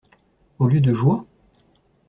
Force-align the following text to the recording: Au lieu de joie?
Au 0.57 0.67
lieu 0.67 0.81
de 0.81 0.95
joie? 0.95 1.27